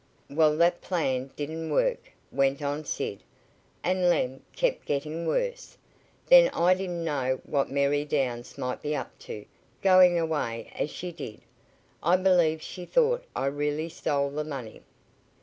[0.31, 3.21] "Well, that plan didn't work," went on Sid,
[3.83, 5.77] "and Lem kept getting worse.
[6.25, 9.45] Then I didn't know what Mary Downs might be up to,
[9.83, 11.41] going away as she did.
[12.01, 14.81] I believe she thought I really stole the money."